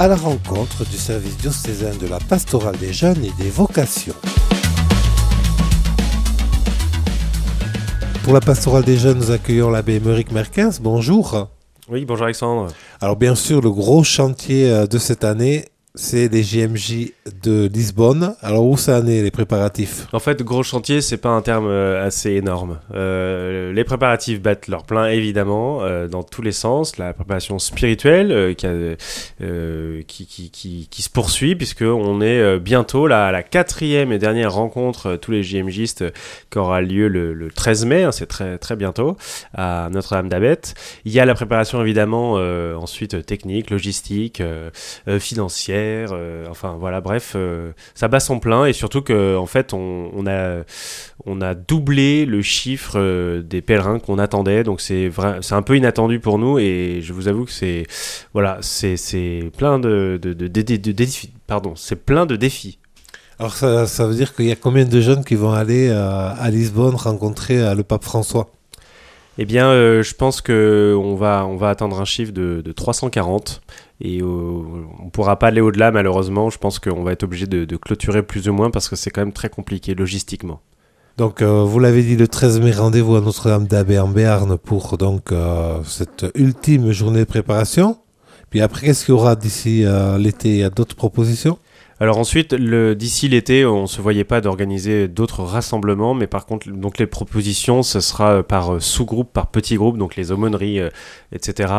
[0.00, 4.14] à la rencontre du service diocésain de la pastorale des jeunes et des vocations.
[8.22, 10.80] Pour la pastorale des jeunes, nous accueillons l'abbé Émeric Merkens.
[10.80, 11.48] Bonjour.
[11.88, 12.68] Oui, bonjour Alexandre.
[13.00, 15.64] Alors bien sûr, le gros chantier euh, de cette année,
[15.96, 17.12] c'est les JMJ
[17.42, 18.34] de Lisbonne.
[18.42, 20.06] Alors où ça en est les préparatifs?
[20.12, 22.78] En fait, gros chantier, c'est pas un terme euh, assez énorme.
[22.94, 26.98] Euh, les préparatifs battent leur plein évidemment euh, dans tous les sens.
[26.98, 28.66] La préparation spirituelle qui,
[30.26, 34.52] qui, qui, qui, se poursuit puisque on est bientôt là, à la quatrième et dernière
[34.52, 36.04] rencontre tous les JMJistes
[36.50, 38.04] qui aura lieu le, le 13 mai.
[38.04, 39.16] Hein, c'est très très bientôt
[39.54, 40.74] à Notre-Dame-d'Abette.
[41.04, 44.42] Il y a la préparation évidemment ensuite technique, logistique,
[45.18, 46.12] financière
[46.50, 50.26] enfin voilà, bref, euh, ça bat son plein et surtout que en fait on, on
[50.26, 50.62] a
[51.26, 55.10] on a doublé le chiffre euh, des pèlerins qu'on attendait, donc c'est
[55.50, 57.84] un peu inattendu pour nous et je vous avoue que c'est
[58.32, 62.78] voilà, c'est c'est plein de de, de, de, de défis, pardon, c'est plein de défis.
[63.38, 66.30] Alors ça, ça veut dire qu'il y a combien de jeunes qui vont aller euh,
[66.36, 68.50] à Lisbonne rencontrer le pape François?
[69.40, 72.72] Eh bien, euh, je pense que on va, on va atteindre un chiffre de, de
[72.72, 73.60] 340
[74.00, 76.50] et on pourra pas aller au-delà malheureusement.
[76.50, 79.10] Je pense qu'on va être obligé de, de, clôturer plus ou moins parce que c'est
[79.10, 80.60] quand même très compliqué logistiquement.
[81.16, 84.96] Donc, euh, vous l'avez dit, le 13 mai, rendez-vous à Notre-Dame d'Abbé en Béarn pour
[84.98, 87.98] donc euh, cette ultime journée de préparation.
[88.50, 90.50] Puis après, qu'est-ce qu'il y aura d'ici euh, l'été?
[90.50, 91.58] Il y a d'autres propositions?
[92.00, 96.70] Alors ensuite, le, d'ici l'été, on se voyait pas d'organiser d'autres rassemblements, mais par contre,
[96.70, 100.90] donc les propositions, ce sera par sous-groupe, par petits groupes, donc les aumôneries, euh,
[101.32, 101.72] etc.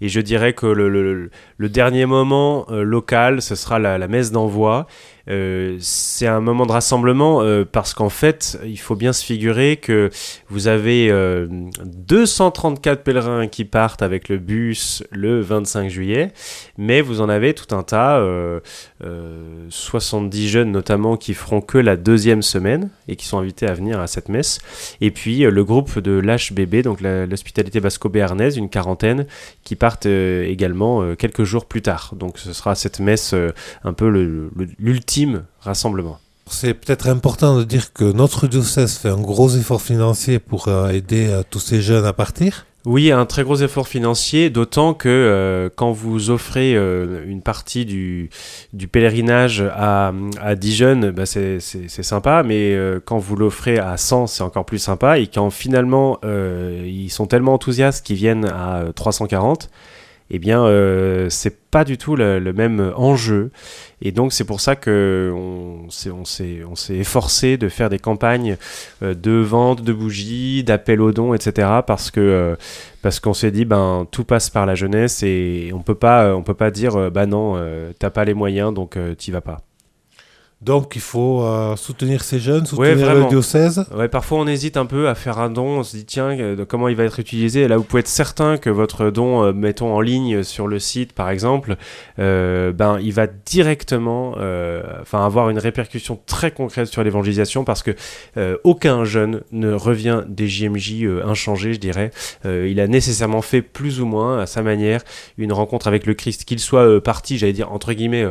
[0.00, 4.08] Et je dirais que le, le, le dernier moment euh, local, ce sera la, la
[4.08, 4.86] messe d'envoi.
[5.30, 9.76] Euh, c'est un moment de rassemblement euh, parce qu'en fait, il faut bien se figurer
[9.76, 10.10] que
[10.48, 11.46] vous avez euh,
[11.84, 16.32] 234 pèlerins qui partent avec le bus le 25 juillet,
[16.76, 18.22] mais vous en avez tout un tas,
[19.68, 24.00] 70 jeunes notamment qui feront que la deuxième semaine et qui sont invités à venir
[24.00, 24.58] à cette messe.
[25.00, 29.26] Et puis le groupe de l'HBB, donc l'hospitalité basco-béarnaise, une quarantaine,
[29.64, 32.14] qui partent également quelques jours plus tard.
[32.16, 33.34] Donc ce sera cette messe
[33.84, 34.08] un peu
[34.78, 36.18] l'ultime rassemblement.
[36.52, 40.90] C'est peut-être important de dire que notre diocèse fait un gros effort financier pour euh,
[40.90, 42.66] aider euh, tous ces jeunes à partir.
[42.84, 47.84] Oui, un très gros effort financier, d'autant que euh, quand vous offrez euh, une partie
[47.84, 48.28] du,
[48.72, 53.96] du pèlerinage à, à 10 jeunes, bah c'est sympa, mais euh, quand vous l'offrez à
[53.96, 58.84] 100, c'est encore plus sympa, et quand finalement ils sont tellement enthousiastes qu'ils viennent à
[58.96, 59.70] 340,
[60.34, 63.50] eh bien, euh, c'est pas du tout le, même enjeu.
[64.00, 66.54] Et donc, c'est pour ça que on s'est,
[66.90, 68.56] efforcé de faire des campagnes
[69.02, 71.68] euh, de vente de bougies, d'appel aux dons, etc.
[71.86, 72.56] Parce que euh,
[73.02, 76.42] parce qu'on s'est dit, ben, tout passe par la jeunesse et on peut pas, on
[76.42, 77.60] peut pas dire, bah non,
[77.98, 79.58] t'as pas les moyens, donc t'y vas pas.
[80.62, 83.84] Donc il faut euh, soutenir ces jeunes, soutenir ouais, le diocèse.
[83.92, 86.64] Ouais, parfois on hésite un peu à faire un don, on se dit tiens, euh,
[86.64, 87.62] comment il va être utilisé.
[87.62, 90.78] Et là vous pouvez être certain que votre don, euh, mettons en ligne sur le
[90.78, 91.76] site par exemple,
[92.16, 94.36] ben il va directement,
[95.00, 97.96] enfin avoir une répercussion très concrète sur l'évangélisation parce que
[98.62, 102.10] aucun jeune ne revient des JMJ inchangé, je dirais.
[102.44, 105.02] il a nécessairement fait plus ou moins à sa manière
[105.38, 108.26] une rencontre avec le Christ, qu'il soit parti, j'allais dire entre guillemets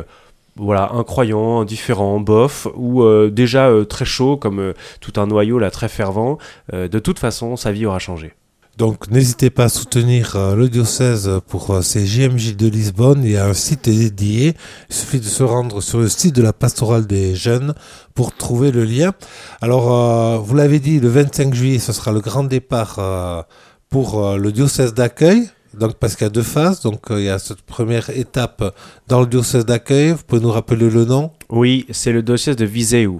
[0.56, 5.26] voilà, un croyant, différent, bof, ou euh, déjà euh, très chaud, comme euh, tout un
[5.26, 6.38] noyau là très fervent,
[6.72, 8.34] de toute façon, sa vie aura changé.
[8.78, 13.22] Donc n'hésitez pas à soutenir le diocèse pour ces JMJ de Lisbonne.
[13.22, 14.54] Il y a un site dédié.
[14.88, 17.74] Il suffit de se rendre sur le site de la pastorale des jeunes
[18.14, 19.12] pour trouver le lien.
[19.60, 23.46] Alors vous l'avez dit, le 25 juillet, ce sera le grand départ
[23.90, 25.50] pour le diocèse d'accueil.
[25.74, 26.80] Donc, parce qu'il y a deux phases.
[26.82, 28.74] Donc, euh, il y a cette première étape
[29.08, 30.10] dans le diocèse d'accueil.
[30.12, 31.30] Vous pouvez nous rappeler le nom?
[31.48, 33.12] Oui, c'est le diocèse de Viseu.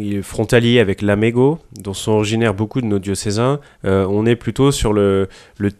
[0.00, 3.60] Il est frontalier avec l'Amego, dont sont originaires beaucoup de nos diocésains.
[3.84, 5.28] Euh, on est plutôt sur le,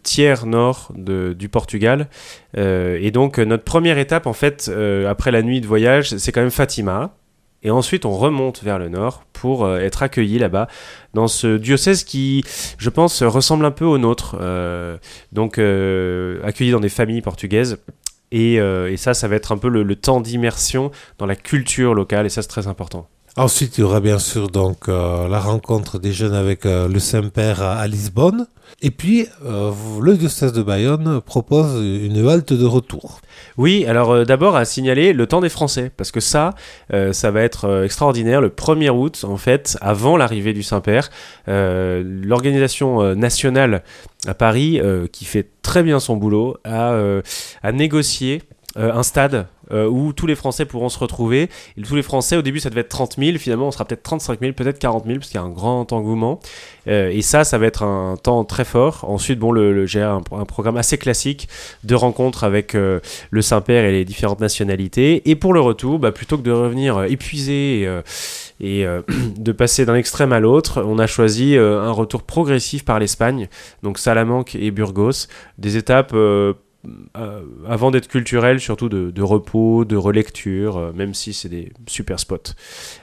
[0.02, 2.09] tiers nord du Portugal.
[2.56, 4.70] Euh, et donc, notre première étape, en fait,
[5.09, 7.15] après la nuit de voyage, c'est quand même Fatima.
[7.65, 10.69] Et ensuite, on remonte vers le nord pour euh, être accueilli là-bas
[11.15, 12.45] dans ce diocèse qui,
[12.77, 14.37] je pense, ressemble un peu au nôtre.
[14.39, 14.99] Euh,
[15.33, 17.78] donc, euh, accueilli dans des familles portugaises.
[18.31, 18.59] Et,
[18.97, 22.27] ça, ça va être un peu le temps d'immersion dans la culture locale.
[22.27, 23.09] Et ça, c'est très important.
[23.36, 27.01] Ensuite, il y aura bien sûr donc euh, la rencontre des jeunes avec euh, le
[27.01, 28.47] Saint-Père à, Lisbonne.
[28.81, 33.21] Et puis, euh, le diocèse de Bayonne propose une halte de retour.
[33.57, 36.54] Oui, alors d'abord à signaler le temps des Français, parce que ça,
[36.91, 38.41] ça va être extraordinaire.
[38.41, 41.10] Le 1er août, en fait, avant l'arrivée du Saint-Père,
[41.47, 43.84] l'organisation nationale
[44.27, 44.80] à Paris,
[45.13, 47.22] qui fait très bien son boulot, a
[47.72, 48.42] négocié
[48.77, 51.49] un stade euh, où tous les Français pourront se retrouver.
[51.77, 53.39] Et tous les Français, au début, ça devait être 30 000.
[53.39, 55.93] Finalement, on sera peut-être 35 000, peut-être 40 000, parce qu'il y a un grand
[55.93, 56.41] engouement.
[56.87, 59.05] Euh, et ça, ça va être un temps très fort.
[59.09, 59.55] Ensuite, bon,
[59.87, 61.49] j'ai un, programme assez classique
[61.84, 63.01] de rencontres avec euh,
[63.31, 65.28] le Saint-Père et les différentes nationalités.
[65.31, 67.89] Et pour le retour, bah, plutôt que de revenir épuisé
[68.61, 68.87] et, et
[69.37, 73.49] de passer d'un extrême à l'autre, on a choisi un retour progressif par l'Espagne,
[73.83, 75.28] donc Salamanque et Burgos,
[75.59, 76.15] des étapes
[77.66, 82.53] avant d'être culturelles, surtout de, repos, de relecture, euh, même si c'est des super spots.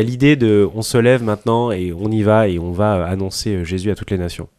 [0.03, 3.63] l'idée de on se lève maintenant et on y va et on va annoncer euh,
[3.63, 4.49] Jésus à toutes les nations.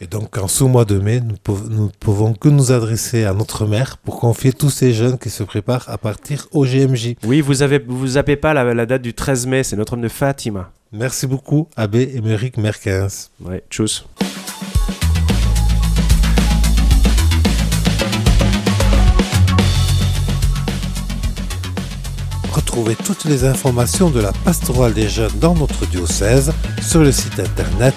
[0.00, 1.34] Et donc en ce mois de mai, nous,
[1.70, 5.42] nous pouvons que nous adresser à notre mère pour confier tous ces jeunes qui se
[5.42, 7.16] préparent à partir au JMJ.
[7.24, 10.08] Oui, vous avez vous zappez pas la, la date du 13 mai, c'est Notre-Dame de
[10.08, 10.70] Fatima.
[10.92, 13.30] Merci beaucoup, Abbé Émeric Merkens.
[13.40, 14.06] Ouais, tchuss.
[22.52, 27.40] Retrouvez toutes les informations de la pastorale des jeunes dans notre diocèse sur le site
[27.40, 27.94] internet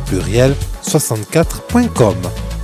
[0.00, 2.55] pluriel 64.com.